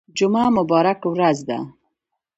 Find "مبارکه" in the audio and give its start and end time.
0.57-1.07